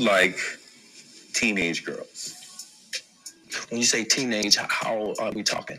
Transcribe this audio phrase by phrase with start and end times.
[0.00, 0.38] like
[1.32, 2.34] teenage girls.
[3.68, 5.78] When you say teenage, how old are we talking?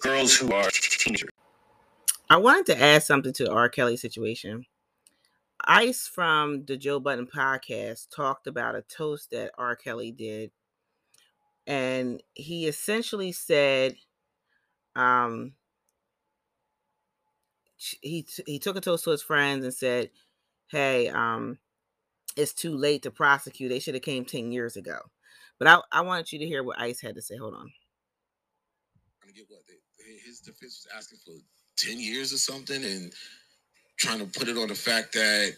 [0.00, 1.30] Girls who are teenagers.
[2.28, 3.68] I wanted to add something to the R.
[3.68, 4.66] Kelly situation.
[5.64, 9.76] Ice from the Joe Budden podcast talked about a toast that R.
[9.76, 10.52] Kelly did.
[11.66, 13.96] And he essentially said,
[14.96, 15.52] um,
[17.76, 20.10] he he took a toast to his friends and said,
[20.68, 21.58] "Hey, um,
[22.36, 23.70] it's too late to prosecute.
[23.70, 24.98] They should have came ten years ago."
[25.58, 27.36] But I I wanted you to hear what Ice had to say.
[27.36, 27.70] Hold on.
[29.26, 29.60] To get what
[30.24, 31.34] his defense was asking for
[31.76, 33.12] ten years or something, and
[33.98, 35.54] trying to put it on the fact that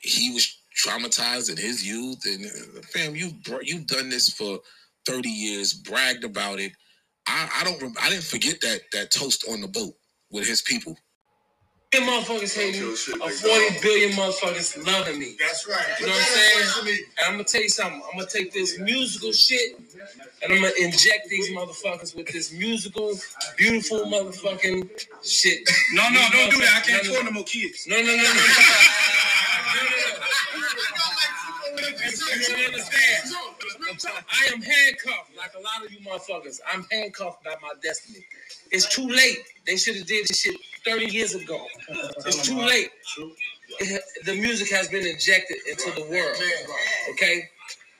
[0.00, 2.24] he was traumatized in his youth.
[2.26, 4.60] And uh, fam, you've you've done this for
[5.06, 6.72] thirty years, bragged about it.
[7.26, 9.94] I, I don't I didn't forget that that toast on the boat
[10.30, 10.96] with his people
[12.02, 15.36] motherfuckers hate me, or 40 billion motherfuckers loving me.
[15.38, 15.84] That's right.
[16.00, 16.98] You know what I'm saying?
[17.18, 18.02] And I'm gonna tell you something.
[18.10, 19.78] I'm gonna take this musical shit
[20.42, 23.14] and I'm gonna inject these motherfuckers with this musical,
[23.56, 25.68] beautiful motherfucking shit.
[25.92, 26.82] No, no, don't do that.
[26.84, 27.86] I can't afford no more kids.
[27.86, 28.22] No, no, no, no.
[28.22, 28.32] no,
[32.66, 33.34] understand?
[34.30, 36.60] I am handcuffed like a lot of you motherfuckers.
[36.72, 38.26] I'm handcuffed by my destiny.
[38.70, 39.38] It's too late.
[39.66, 41.64] They should have did this shit 30 years ago.
[42.26, 42.90] It's too late.
[43.80, 46.36] It, the music has been injected into the world.
[47.12, 47.48] Okay?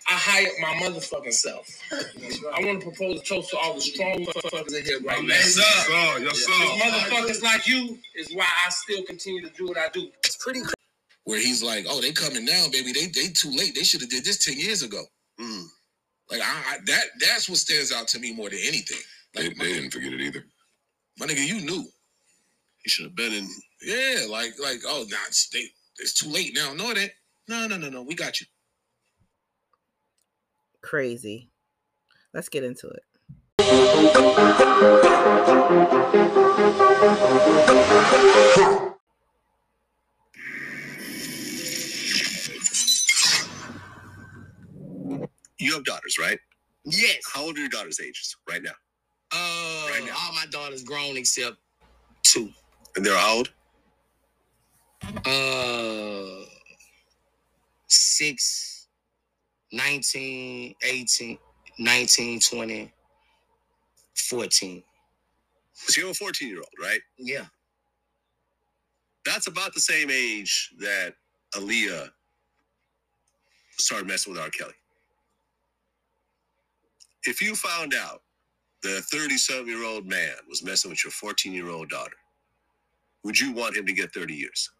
[0.06, 1.66] I hired my motherfucking self.
[1.92, 5.28] I want to propose a toast to all the strong motherfuckers in here right now.
[5.28, 6.18] Yes, sir.
[6.20, 6.52] Yes, sir.
[6.52, 10.10] Motherfuckers like you is why I still continue to do what I do.
[10.24, 10.74] It's pretty crazy.
[11.24, 12.92] Where he's like, oh, they coming now, baby.
[12.92, 13.74] They they too late.
[13.74, 15.02] They should have did this 10 years ago.
[15.40, 15.64] Mm.
[16.30, 18.98] Like I, I, that that's what stands out to me more than anything.
[19.34, 20.44] Like, they, they didn't forget it either.
[21.18, 21.84] My nigga, you knew.
[22.84, 23.48] You should have been in.
[23.82, 25.64] Yeah, like like oh, nah, it's, they,
[25.98, 26.74] it's too late now.
[26.74, 27.12] No, it ain't.
[27.48, 28.02] No, no, no, no.
[28.02, 28.46] We got you.
[30.82, 31.50] Crazy.
[32.32, 33.02] Let's get into it.
[45.58, 46.38] You have daughters, right?
[46.84, 47.22] Yes.
[47.32, 48.72] How old are your daughters' ages right now?
[50.06, 50.14] Now.
[50.18, 51.56] all my daughters grown except
[52.22, 52.50] two.
[52.96, 53.50] And they're old?
[55.26, 56.44] Uh,
[57.88, 58.88] six,
[59.72, 61.38] 19, 18,
[61.78, 62.92] 19, 20,
[64.14, 64.82] 14.
[65.74, 67.00] So you have a 14 year old, right?
[67.18, 67.44] Yeah.
[69.24, 71.14] That's about the same age that
[71.54, 72.10] Aaliyah
[73.78, 74.50] started messing with R.
[74.50, 74.74] Kelly.
[77.24, 78.22] If you found out
[78.84, 82.16] that 37 year old man was messing with your 14 year old daughter,
[83.24, 84.70] would you want him to get 30 years?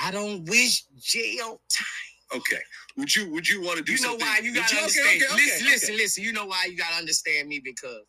[0.00, 2.38] I don't wish jail time.
[2.38, 2.62] Okay.
[2.96, 4.26] Would you would you want to do you know something?
[4.26, 5.08] why you gotta you, understand.
[5.08, 5.96] okay, okay, listen okay, listen.
[5.96, 7.60] Listen you know why you gotta understand me?
[7.62, 8.02] Because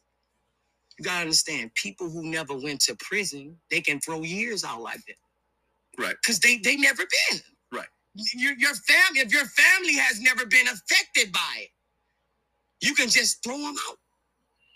[1.00, 5.02] you gotta understand people who never went to prison they can throw years out like
[5.08, 5.32] that.
[6.04, 6.16] Right.
[6.24, 7.42] Because they they never been.
[7.74, 7.88] Right.
[8.36, 11.70] Your, your family if your family has never been affected by it
[12.82, 13.98] you can just throw them out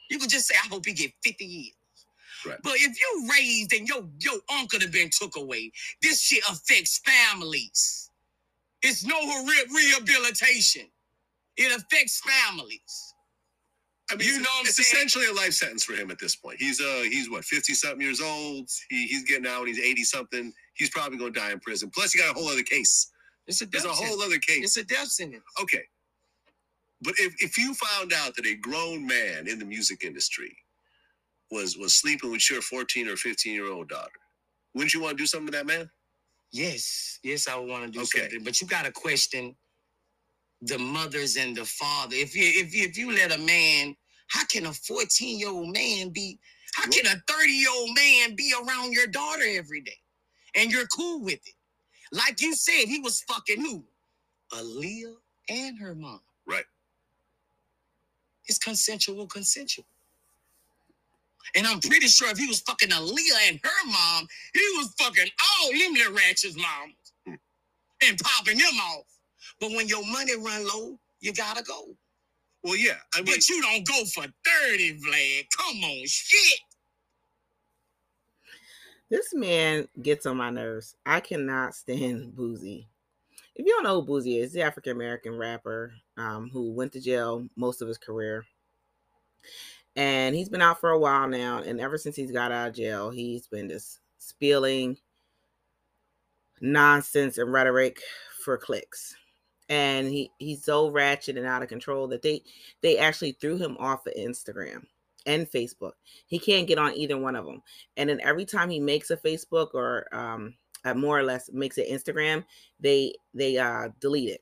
[0.10, 1.72] you can just say i hope he get 50 years
[2.46, 2.58] Right.
[2.64, 7.00] But if you raised and your your uncle have been took away, this shit affects
[7.06, 8.12] families.
[8.82, 10.84] It's no re- rehabilitation.
[11.58, 13.14] It affects families.
[14.12, 16.58] I mean, you know, it's essentially a life sentence for him at this point.
[16.60, 18.70] He's uh, he's what fifty something years old.
[18.90, 19.62] He, he's getting out.
[19.62, 20.54] When he's eighty something.
[20.76, 21.90] He's probably going to die in prison.
[21.94, 23.12] Plus, he got a whole other case.
[23.48, 24.24] It's a There's a whole sentence.
[24.26, 24.64] other case.
[24.64, 25.44] It's a death sentence.
[25.62, 25.84] Okay,
[27.02, 30.56] but if if you found out that a grown man in the music industry
[31.52, 34.20] was was sleeping with your fourteen or fifteen year old daughter,
[34.76, 35.90] wouldn't you want to do something to that man?
[36.54, 38.22] Yes, yes, I would want to do Okay.
[38.22, 38.44] something.
[38.44, 39.56] But you got to question
[40.62, 42.16] the mothers and the father.
[42.16, 43.96] If you if you, if you let a man,
[44.30, 46.40] how can a fourteen year old man be?
[46.76, 49.98] How can a thirty year old man be around your daughter every day,
[50.56, 51.56] and you're cool with it?
[52.12, 53.86] Like you said, he was fucking who?
[54.54, 55.16] Aaliyah
[55.50, 56.22] and her mom.
[56.48, 56.66] Right.
[58.48, 59.86] It's consensual, consensual.
[61.56, 65.30] And I'm pretty sure if he was fucking Aaliyah and her mom, he was fucking
[65.42, 67.40] all them little ratchets moms
[68.02, 69.06] and popping them off.
[69.60, 71.96] But when your money run low, you gotta go.
[72.64, 72.98] Well, yeah.
[73.16, 74.26] I mean, But you don't go for
[74.68, 75.46] 30, Vlad.
[75.58, 76.60] Come on, shit.
[79.10, 80.96] This man gets on my nerves.
[81.06, 82.88] I cannot stand Boosie.
[83.58, 87.02] If you don't know who Boosie is, the African American rapper um, who went to
[87.02, 88.46] jail most of his career.
[89.96, 91.60] And he's been out for a while now.
[91.60, 94.98] And ever since he's got out of jail, he's been just spilling
[96.62, 98.00] nonsense and rhetoric
[98.44, 99.16] for clicks.
[99.70, 102.42] and he he's so ratchet and out of control that they
[102.82, 104.86] they actually threw him off of Instagram
[105.26, 105.94] and Facebook.
[106.28, 107.62] He can't get on either one of them.
[107.98, 110.56] And then every time he makes a Facebook or um
[110.88, 112.44] uh, more or less makes it Instagram,
[112.80, 114.42] they they uh delete it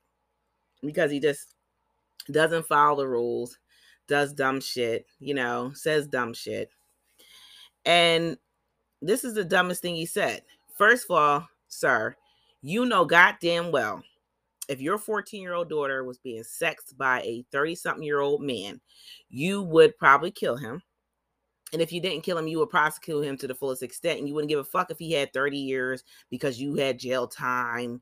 [0.84, 1.56] because he just
[2.32, 3.58] doesn't follow the rules,
[4.08, 6.70] does dumb shit, you know, says dumb shit.
[7.86, 8.38] And
[9.02, 10.42] this is the dumbest thing he said.
[10.76, 12.16] First of all, sir,
[12.62, 14.02] you know goddamn well
[14.68, 18.42] if your 14 year old daughter was being sexed by a 30 something year old
[18.42, 18.80] man,
[19.30, 20.82] you would probably kill him.
[21.74, 24.20] And if you didn't kill him, you would prosecute him to the fullest extent.
[24.20, 27.28] And you wouldn't give a fuck if he had 30 years because you had jail
[27.28, 28.02] time,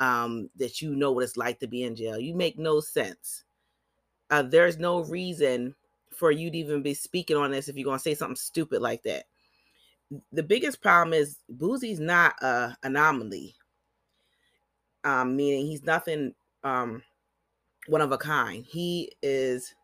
[0.00, 2.18] um, that you know what it's like to be in jail.
[2.18, 3.44] You make no sense.
[4.30, 5.74] Uh, there's no reason
[6.14, 8.82] for you to even be speaking on this if you're going to say something stupid
[8.82, 9.24] like that.
[10.32, 13.56] The biggest problem is Boosie's not a anomaly
[15.04, 17.02] um, meaning he's nothing um,
[17.86, 18.64] one of a kind.
[18.64, 19.74] He is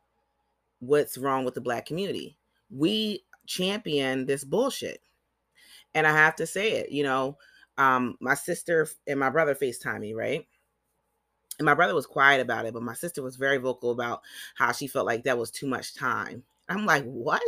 [0.80, 2.36] what's wrong with the black community.
[2.70, 5.00] We champion this bullshit.
[5.94, 7.38] And I have to say it, you know,
[7.78, 10.46] um, my sister and my brother FaceTime me, right?
[11.58, 14.20] And my brother was quiet about it, but my sister was very vocal about
[14.56, 16.42] how she felt like that was too much time.
[16.68, 17.42] I'm like, what?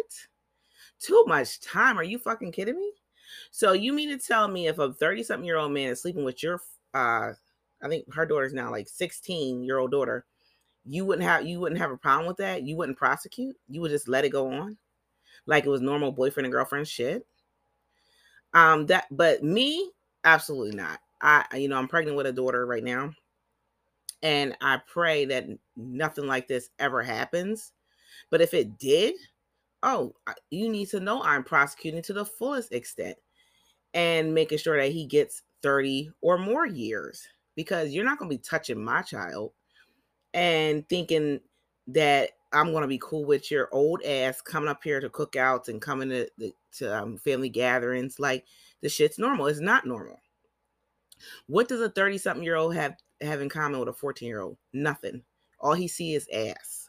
[1.00, 1.98] Too much time?
[1.98, 2.92] Are you fucking kidding me?
[3.50, 6.24] So you mean to tell me if a 30 something year old man is sleeping
[6.24, 6.60] with your
[6.94, 7.32] uh
[7.82, 10.24] I think her daughter's now like 16 year old daughter.
[10.84, 12.62] You wouldn't have you wouldn't have a problem with that.
[12.62, 13.56] You wouldn't prosecute.
[13.68, 14.76] You would just let it go on,
[15.46, 17.26] like it was normal boyfriend and girlfriend shit.
[18.54, 19.90] Um, that but me,
[20.24, 21.00] absolutely not.
[21.20, 23.12] I you know I'm pregnant with a daughter right now,
[24.22, 25.46] and I pray that
[25.76, 27.72] nothing like this ever happens.
[28.30, 29.14] But if it did,
[29.82, 30.14] oh,
[30.50, 33.16] you need to know I'm prosecuting to the fullest extent
[33.94, 37.26] and making sure that he gets 30 or more years
[37.56, 39.52] because you're not going to be touching my child
[40.34, 41.40] and thinking
[41.88, 45.82] that I'm to be cool with your old ass coming up here to cookouts and
[45.82, 48.18] coming to, the, to um, family gatherings.
[48.18, 48.46] Like
[48.80, 49.46] the shit's normal.
[49.46, 50.20] It's not normal.
[51.46, 54.40] What does a 30 something year old have have in common with a 14 year
[54.40, 54.56] old?
[54.72, 55.22] Nothing.
[55.60, 56.88] All he see is ass.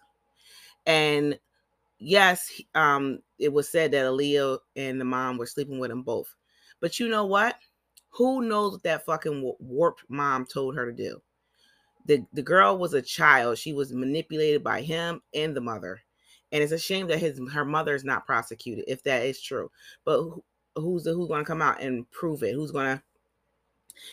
[0.86, 1.38] And
[2.00, 6.34] yes, um, it was said that Aaliyah and the mom were sleeping with them both.
[6.80, 7.56] But you know what?
[8.12, 11.22] Who knows what that fucking warped mom told her to do?
[12.10, 13.58] The the girl was a child.
[13.58, 16.02] She was manipulated by him and the mother.
[16.52, 19.70] And it's a shame that his her mother is not prosecuted if that is true.
[20.04, 20.44] But who,
[20.76, 22.56] who's the, who's going to come out and prove it?
[22.56, 23.04] Who's going to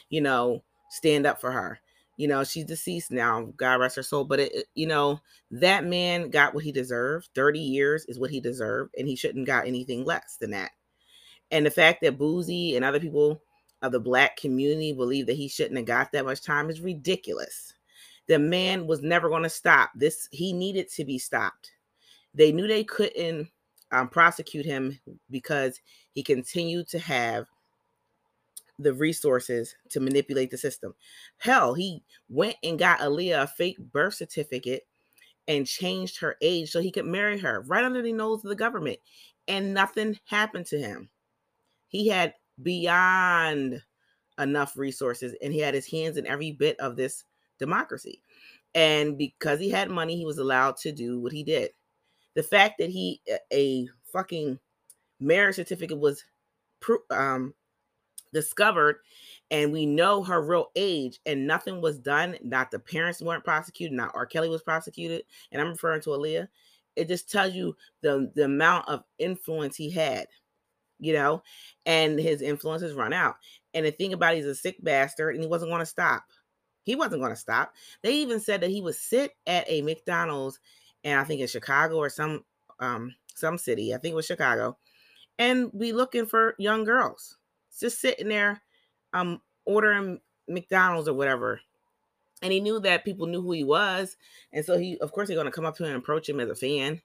[0.08, 1.80] you know, stand up for her?
[2.16, 3.52] You know, she's deceased now.
[3.56, 4.24] God rest her soul.
[4.24, 5.20] But it, you know,
[5.50, 7.28] that man got what he deserved.
[7.34, 10.70] 30 years is what he deserved, and he shouldn't got anything less than that.
[11.50, 13.42] And the fact that Boosie and other people
[13.82, 17.74] of the black community believe that he shouldn't have got that much time is ridiculous.
[18.28, 19.90] The man was never going to stop.
[19.94, 21.70] This he needed to be stopped.
[22.34, 23.48] They knew they couldn't
[23.92, 24.98] um, prosecute him
[25.30, 25.80] because
[26.12, 27.46] he continued to have
[28.78, 30.94] the resources to manipulate the system.
[31.38, 34.86] Hell, he went and got Aaliyah a fake birth certificate
[35.48, 38.56] and changed her age so he could marry her right under the nose of the
[38.56, 38.98] government.
[39.48, 41.08] And nothing happened to him.
[41.88, 43.80] He had beyond
[44.38, 47.24] enough resources and he had his hands in every bit of this
[47.58, 48.22] democracy.
[48.74, 51.70] And because he had money, he was allowed to do what he did.
[52.34, 54.58] The fact that he a fucking
[55.20, 56.24] marriage certificate was
[57.10, 57.54] um,
[58.32, 58.96] discovered
[59.50, 63.96] and we know her real age and nothing was done not the parents weren't prosecuted
[63.96, 66.46] not r kelly was prosecuted and i'm referring to aaliyah
[66.96, 70.26] it just tells you the the amount of influence he had
[70.98, 71.42] you know,
[71.84, 73.36] and his influence has run out.
[73.74, 76.24] And the thing about it, he's a sick bastard and he wasn't going to stop.
[76.86, 77.74] He wasn't going to stop.
[78.02, 80.60] They even said that he would sit at a McDonald's
[81.04, 82.44] and I think in Chicago or some
[82.80, 84.78] um some city, I think it was Chicago,
[85.38, 87.36] and be looking for young girls.
[87.78, 88.62] Just sitting there
[89.12, 91.60] um ordering McDonald's or whatever.
[92.42, 94.16] And he knew that people knew who he was.
[94.52, 96.38] And so he, of course, they're going to come up to him and approach him
[96.38, 97.00] as a fan.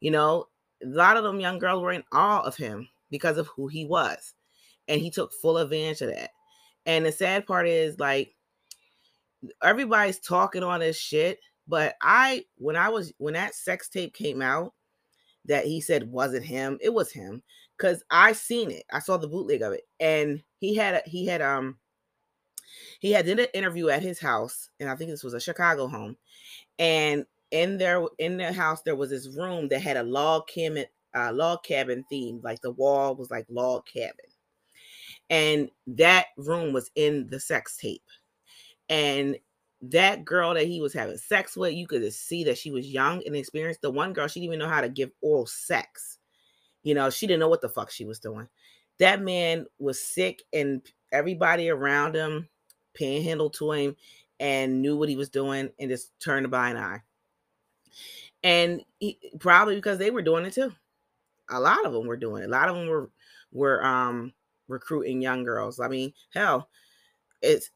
[0.00, 0.48] You know,
[0.82, 3.86] a lot of them young girls were in awe of him because of who he
[3.86, 4.34] was.
[4.86, 6.30] And he took full advantage of that.
[6.84, 8.34] And the sad part is like
[9.62, 14.42] everybody's talking on this shit, but I when I was when that sex tape came
[14.42, 14.74] out
[15.46, 17.42] that he said wasn't him, it was him
[17.78, 18.84] cuz I seen it.
[18.92, 21.78] I saw the bootleg of it and he had a, he had um
[23.00, 25.88] he had did an interview at his house and I think this was a Chicago
[25.88, 26.16] home
[26.78, 30.86] and in there in the house there was this room that had a log cabin
[31.14, 32.40] uh, log cabin theme.
[32.42, 34.14] Like the wall was like log cabin.
[35.28, 38.02] And that room was in the sex tape.
[38.90, 39.38] And
[39.82, 43.22] that girl that he was having sex with, you could see that she was young
[43.24, 43.80] and experienced.
[43.80, 46.18] The one girl, she didn't even know how to give oral sex.
[46.82, 48.48] You know, she didn't know what the fuck she was doing.
[48.98, 50.82] That man was sick, and
[51.12, 52.48] everybody around him
[52.98, 53.96] panhandled to him
[54.40, 57.02] and knew what he was doing and just turned a blind eye.
[58.42, 60.72] And he, probably because they were doing it too.
[61.50, 62.46] A lot of them were doing it.
[62.46, 63.10] A lot of them were
[63.52, 64.32] were um
[64.68, 65.80] recruiting young girls.
[65.80, 66.68] I mean, hell,
[67.42, 67.70] it's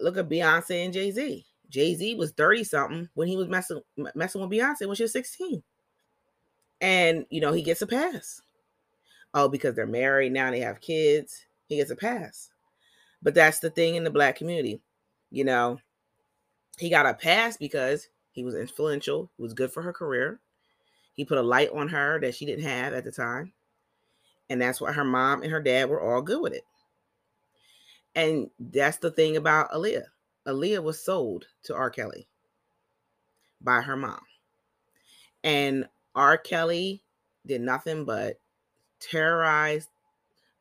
[0.00, 1.44] look at Beyonce and Jay Z.
[1.70, 3.80] Jay Z was thirty something when he was messing
[4.14, 5.62] messing with Beyonce when she was sixteen,
[6.80, 8.42] and you know he gets a pass.
[9.34, 11.44] Oh, because they're married now, they have kids.
[11.66, 12.50] He gets a pass.
[13.22, 14.80] But that's the thing in the black community,
[15.30, 15.78] you know.
[16.78, 19.30] He got a pass because he was influential.
[19.36, 20.40] He was good for her career.
[21.12, 23.52] He put a light on her that she didn't have at the time.
[24.48, 26.62] And that's why her mom and her dad were all good with it.
[28.18, 30.06] And that's the thing about Aaliyah.
[30.44, 31.88] Aaliyah was sold to R.
[31.88, 32.26] Kelly
[33.60, 34.18] by her mom.
[35.44, 36.36] And R.
[36.36, 37.04] Kelly
[37.46, 38.40] did nothing but
[38.98, 39.86] terrorize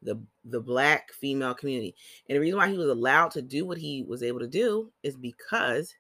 [0.03, 1.95] the the black female community.
[2.29, 4.91] And the reason why he was allowed to do what he was able to do
[5.01, 5.95] is because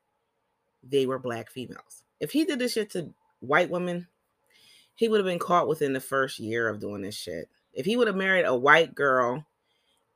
[0.83, 2.03] they were black females.
[2.19, 3.09] If he did this shit to
[3.39, 4.05] white women,
[4.93, 7.49] he would have been caught within the first year of doing this shit.
[7.73, 9.43] If he would have married a white girl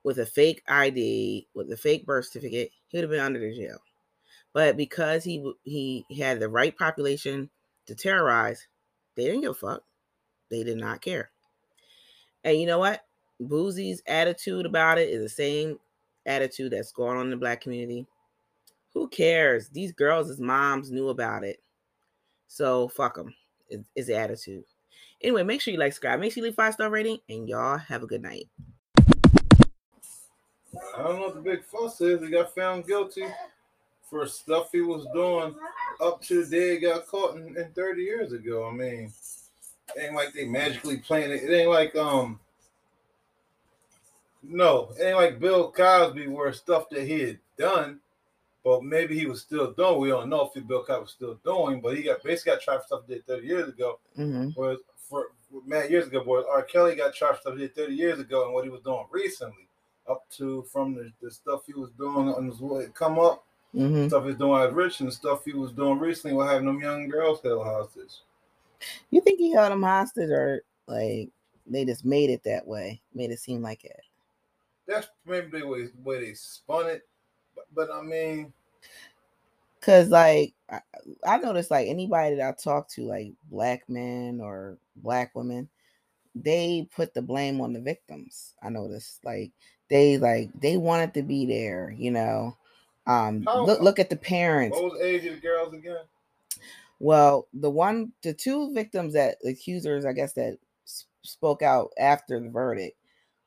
[0.04, 3.56] with a fake ID, with a fake birth certificate, he would have been under the
[3.56, 3.80] jail.
[4.54, 7.50] But because he he had the right population
[7.86, 8.68] to terrorize,
[9.16, 9.84] they didn't give a fuck.
[10.50, 11.32] They did not care.
[12.44, 13.06] And you know what?
[13.42, 15.80] Boosie's attitude about it is the same
[16.26, 18.06] attitude that's going on in the black community.
[18.94, 19.70] Who cares?
[19.70, 21.62] These girls' moms knew about it.
[22.48, 23.34] So fuck them.
[23.70, 24.66] Is, is the attitude.
[25.22, 27.78] Anyway, make sure you like, subscribe, make sure you leave five star rating, and y'all
[27.78, 28.50] have a good night.
[30.98, 32.22] I don't know what the big fuss is.
[32.22, 33.26] He got found guilty
[34.10, 35.56] for stuff he was doing
[36.02, 38.68] up to the day he got caught in, in 30 years ago.
[38.68, 39.14] I mean,
[39.96, 41.44] it ain't like they magically playing it.
[41.44, 42.40] It ain't like um
[44.44, 48.00] no, it ain't like Bill Cosby where stuff that he had done,
[48.64, 50.00] but maybe he was still doing.
[50.00, 52.78] We don't know if Bill Cosby was still doing, but he got basically got tried
[52.80, 54.00] for stuff he did 30 years ago.
[54.18, 54.50] Mm-hmm.
[54.56, 55.28] Whereas for
[55.66, 56.64] mad years ago, whereas R.
[56.64, 59.06] Kelly got tried for stuff he did 30 years ago and what he was doing
[59.12, 59.68] recently,
[60.12, 64.10] up to from the, the stuff he was doing on his way come up, Mm-hmm.
[64.10, 67.08] stuff he's doing as rich and stuff he was doing recently with having them young
[67.08, 68.16] girls held hostage.
[69.12, 71.30] You think he held them hostage, or like
[71.66, 74.02] they just made it that way, made it seem like it?
[74.88, 77.08] That's maybe the way, way they spun it.
[77.56, 78.52] But, but I mean,
[79.82, 80.82] Cause like I,
[81.26, 85.70] I noticed, like anybody that I talk to, like black men or black women,
[86.36, 88.54] they put the blame on the victims.
[88.62, 89.52] I noticed, like
[89.92, 92.58] they like they wanted to be there, you know.
[93.06, 94.76] Um, How- look look at the parents.
[94.76, 96.06] what was the age of the girls again?
[97.00, 100.58] Well, the one, the two victims that accusers, I guess that
[101.24, 102.98] spoke out after the verdict.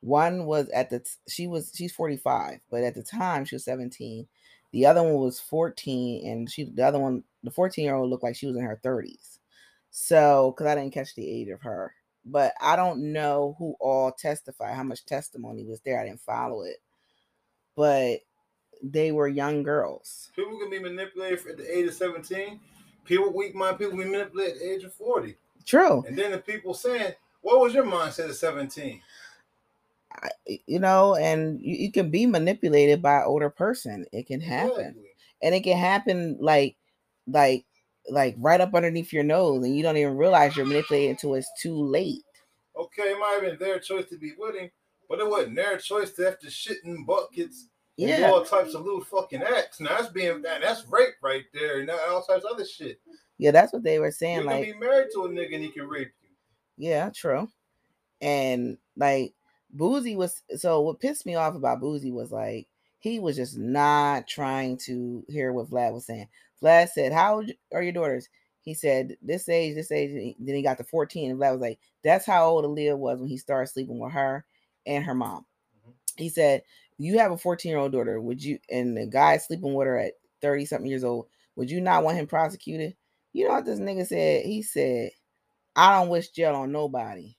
[0.01, 4.29] One was at the she was she's 45, but at the time she was 17.
[4.73, 8.23] The other one was 14, and she the other one, the 14 year old looked
[8.25, 9.39] like she was in her 30s.
[9.91, 11.95] So, because I didn't catch the age of her,
[12.25, 16.01] but I don't know who all testified, how much testimony was there.
[16.01, 16.77] I didn't follow it,
[17.77, 18.21] but
[18.83, 20.31] they were young girls.
[20.37, 22.61] People can be manipulated at the age of 17.
[23.05, 25.37] People, weak mind people, be manipulated at the age of 40.
[25.65, 26.05] True.
[26.07, 27.13] And then the people saying,
[27.43, 29.01] What was your mindset at 17?
[30.13, 30.31] I-
[30.67, 34.07] you know, and you, you can be manipulated by an older person.
[34.13, 35.09] It can happen, Exactly.
[35.43, 36.77] and it can happen like,
[37.27, 37.65] like,
[38.09, 41.51] like right up underneath your nose, and you don't even realize you're manipulated until it's
[41.61, 42.23] too late.
[42.77, 44.71] Okay, it might have been their choice to be with him,
[45.09, 47.69] but it wasn't their choice to have to shit in buckets
[47.99, 49.81] and do all types of little fucking acts.
[49.81, 53.01] Now that's being that, that's rape right there, and all types of other shit.
[53.39, 54.39] yeah, that's what they were You saying.
[54.39, 56.29] can Like, be married to a nigga and he can rape you.
[56.77, 57.49] yeah, true,
[58.21, 59.35] and like
[59.77, 60.43] Boosie was.
[60.57, 62.67] So what pissed me off about Boosie was like
[63.05, 66.27] he was just not trying to hear what Vlad was saying.
[66.63, 68.31] Vlad said, "How old are your daughters?"
[68.63, 71.79] He said, "This age, this age." Then he got to 14, and Vlad was like,
[72.03, 74.47] "That's how old Aaliyah was when he started sleeping with her
[74.87, 75.45] and her mom."
[75.79, 75.91] Mm-hmm.
[76.17, 76.63] He said,
[76.97, 78.19] "You have a 14 year old daughter.
[78.23, 81.27] Would you?" And the guy sleeping with her at 30 something years old.
[81.57, 82.97] Would you not want him prosecuted?
[83.35, 84.47] You know what this nigga said?
[84.47, 85.11] He said,
[85.77, 87.37] "I don't wish jail on nobody."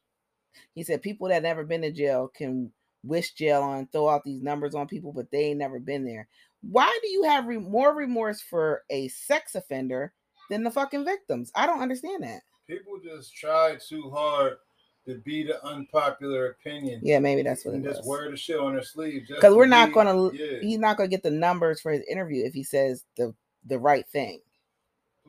[0.76, 2.72] He said, "People that never been to jail can
[3.06, 6.28] wish jail on, throw out these numbers on people, but they ain't never been there.
[6.62, 10.14] Why do you have re- more remorse for a sex offender
[10.50, 11.52] than the fucking victims?
[11.56, 12.42] I don't understand that.
[12.68, 14.58] People just try too hard
[15.06, 17.00] to be the unpopular opinion.
[17.04, 18.08] Yeah, maybe that's what it and just was.
[18.08, 19.28] wear the shit on their sleeve.
[19.28, 20.60] Because we're not be- gonna Yeah.
[20.62, 23.36] he's not gonna get the numbers for his interview if he says the
[23.66, 24.42] the right thing.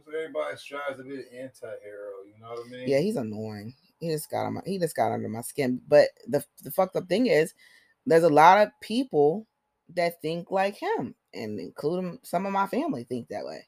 [0.06, 2.10] Everybody strives to be an anti-hero.
[2.26, 2.88] You know what I mean?
[2.88, 3.74] Yeah, he's annoying.
[3.98, 5.80] He just got on my he just got under my skin.
[5.88, 7.54] But the the fucked up thing is,
[8.04, 9.46] there's a lot of people
[9.94, 13.66] that think like him, and including some of my family think that way.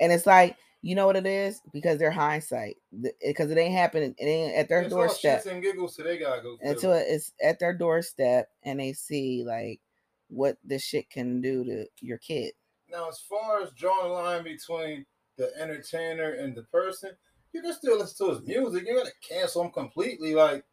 [0.00, 1.60] And it's like, you know what it is?
[1.72, 2.76] Because they're hindsight.
[3.24, 4.14] Because it ain't happening.
[4.18, 6.56] It ain't at their It's doorstep and giggles, so they gotta go.
[6.62, 9.80] until it's at their doorstep and they see like
[10.28, 12.52] what this shit can do to your kid.
[12.90, 15.04] Now, as far as drawing a line between
[15.36, 17.10] the entertainer and the person,
[17.52, 18.86] you can still listen to his music.
[18.86, 20.64] You gotta cancel him completely, like.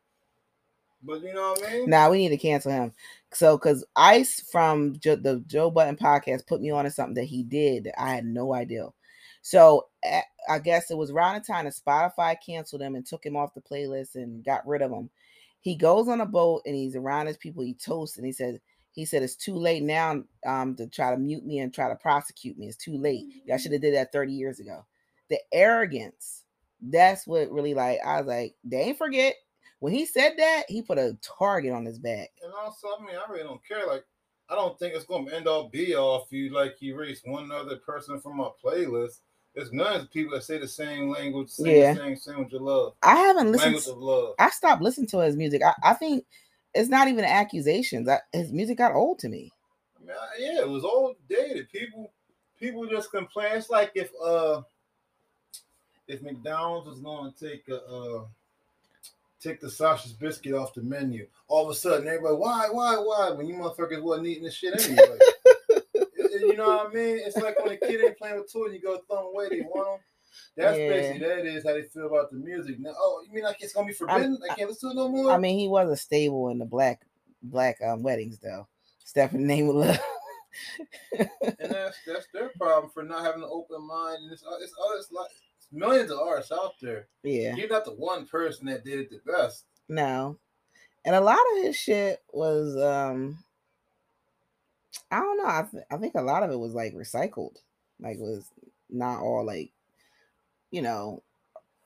[1.03, 1.89] But you know what I mean?
[1.89, 2.91] Now we need to cancel him.
[3.31, 7.25] So, because Ice from jo- the Joe Budden podcast put me on to something that
[7.25, 8.87] he did that I had no idea.
[9.41, 9.87] So,
[10.49, 13.53] I guess it was around the time that Spotify canceled him and took him off
[13.53, 15.09] the playlist and got rid of him.
[15.59, 17.63] He goes on a boat and he's around his people.
[17.63, 18.59] He toasts and he said,
[18.91, 21.95] he said it's too late now um, to try to mute me and try to
[21.95, 22.67] prosecute me.
[22.67, 23.25] It's too late.
[23.45, 24.85] Y'all should have did that 30 years ago.
[25.29, 26.43] The arrogance.
[26.81, 27.99] That's what really like.
[28.05, 29.35] I was like, they ain't forget
[29.79, 30.63] when he said that.
[30.67, 32.29] He put a target on his back.
[32.43, 33.87] And also, I mean, I really don't care.
[33.87, 34.05] Like,
[34.49, 37.77] I don't think it's gonna end all be all if you like erase one other
[37.77, 39.19] person from my playlist.
[39.55, 41.93] There's none of people that say the same language, sing Yeah.
[41.95, 42.93] the same sandwich of love.
[43.01, 43.73] I haven't listened.
[43.73, 44.35] Language To, of love.
[44.37, 45.63] I stopped listening to his music.
[45.63, 46.25] I, I think
[46.75, 48.07] it's not even accusations.
[48.07, 49.51] I, his music got old to me.
[49.97, 51.69] I mean, I- yeah, it was old dated.
[51.71, 52.11] People,
[52.59, 53.53] people just complain.
[53.57, 54.61] It's like if uh,
[56.07, 58.25] if McDonald's was going to take a uh,
[59.39, 63.31] take the sausage biscuit off the menu, all of a sudden everybody, why, why, why?
[63.31, 65.17] When you motherfuckers wasn't eating this shit anyway.
[66.39, 67.19] You know what I mean?
[67.23, 69.49] It's like when a kid ain't playing with toys, you go throw them away.
[69.49, 69.99] They want them.
[70.55, 70.89] That's Yeah.
[70.89, 72.79] basically that is how they feel about the music.
[72.79, 74.39] Now, oh, you mean like it's gonna be forbidden?
[74.49, 75.31] I can't listen to it no more.
[75.31, 77.01] I mean, he was a stable in the black
[77.43, 78.67] black um, weddings though.
[79.03, 79.99] Step in the name of love.
[81.19, 81.29] and
[81.71, 84.23] that's that's their problem for not having an open mind.
[84.23, 85.29] And it's it's, it's, like,
[85.71, 87.07] millions of artists out there.
[87.23, 87.55] yeah.
[87.55, 89.65] You're not the one person that did it the best.
[89.89, 90.37] No.
[91.05, 93.37] And a lot of his shit was um
[95.11, 95.45] I don't know.
[95.45, 97.55] I th- I think a lot of it was like recycled.
[97.99, 98.45] Like was
[98.89, 99.71] not all like
[100.71, 101.23] you know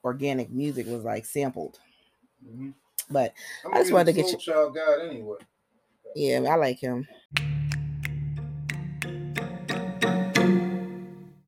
[0.03, 1.79] organic music was like sampled.
[2.45, 2.73] Mhm.
[3.09, 3.33] But
[3.71, 5.37] I just wanted to get Soul Child God anyway.
[6.15, 7.07] yeah, I like him.